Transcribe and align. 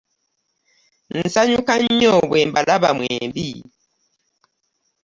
Nsanyuka 1.21 1.73
nnyo 1.83 2.13
bwe 2.29 2.41
mbalaba 2.49 2.89
mwembi. 2.97 3.49